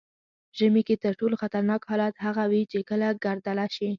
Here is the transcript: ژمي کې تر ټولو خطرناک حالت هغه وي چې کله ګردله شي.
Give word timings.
ژمي 0.57 0.81
کې 0.87 0.95
تر 1.03 1.13
ټولو 1.19 1.35
خطرناک 1.43 1.81
حالت 1.89 2.15
هغه 2.25 2.43
وي 2.51 2.63
چې 2.71 2.77
کله 2.89 3.07
ګردله 3.23 3.65
شي. 3.75 3.89